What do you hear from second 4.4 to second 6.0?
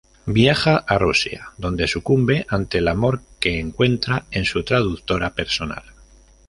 su traductora personal.